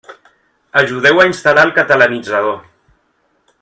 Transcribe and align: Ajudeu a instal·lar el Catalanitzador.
Ajudeu 0.81 1.21
a 1.21 1.27
instal·lar 1.31 1.67
el 1.69 1.75
Catalanitzador. 1.79 2.61